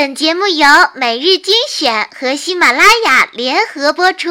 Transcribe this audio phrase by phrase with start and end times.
[0.00, 0.64] 本节目由
[0.94, 4.28] 每日精选和喜马拉雅联合播出。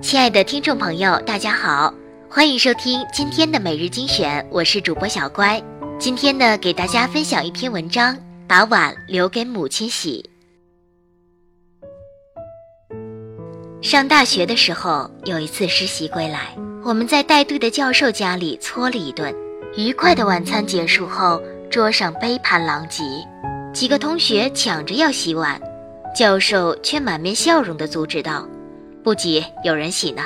[0.00, 1.92] 亲爱的听众朋友，大家好，
[2.30, 5.62] 欢迎收听今天的每日精选，我是主播小乖。
[5.98, 8.16] 今天呢，给大家分享一篇文章，
[8.48, 10.30] 把碗留给母亲洗。
[13.82, 19.34] 上大学的时候，有一次实习归来，我们在带队的教授家里搓了一顿。
[19.76, 23.02] 愉快的晚餐结束后，桌上杯盘狼藉，
[23.74, 25.60] 几个同学抢着要洗碗，
[26.16, 28.48] 教授却满面笑容地阻止道
[29.04, 30.22] ：“不急，有人洗呢。”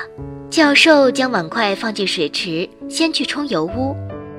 [0.49, 3.95] 教授将碗筷放进水池，先去冲油污，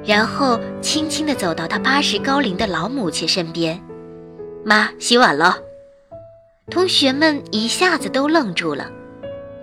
[0.05, 3.79] 然后轻轻地走到他八十高龄的老母亲身边
[4.65, 5.57] ：“妈，洗碗了。”
[6.71, 8.89] 同学们一下子都愣住了。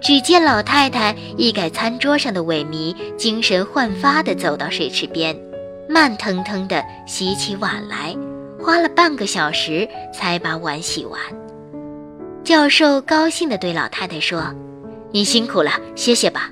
[0.00, 5.36] 只见老太太一改餐桌上的萎靡，精神焕发地走到水池边，
[5.88, 8.16] 慢腾腾地洗起碗来，
[8.60, 11.20] 花了半个小时才把碗洗完。
[12.44, 14.54] 教授高兴地对老太太说
[15.10, 16.50] ：“你辛苦了，歇歇吧。”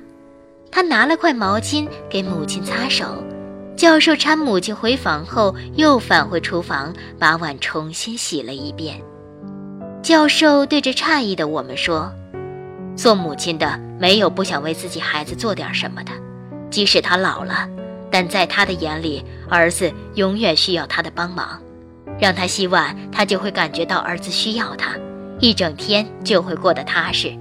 [0.69, 3.23] 他拿了块毛巾给母亲擦手。
[3.75, 8.99] 教授搀母亲回房后，又返回厨房，把碗重新洗了一遍。
[10.03, 12.11] 教授对着诧异的我们说。
[12.97, 16.11] 做母亲的没有不想为自己孩子做点什么的，
[16.71, 17.69] 即使他老了，
[18.09, 21.61] 但在他的眼里，儿子永远需要他的帮忙。
[22.19, 24.95] 让他洗碗，他就会感觉到儿子需要他，
[25.39, 27.31] 一整天就会过得踏实。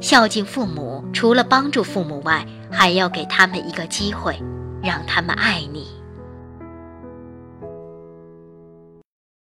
[0.00, 4.40] 孝敬父母，除了帮助父母外，还要给他们一个机会，
[4.80, 5.88] 让他们爱你。